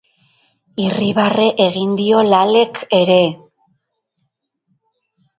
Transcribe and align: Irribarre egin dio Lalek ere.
Irribarre 0.83 1.43
egin 1.65 1.91
dio 1.99 2.23
Lalek 2.29 2.79
ere. 3.01 3.19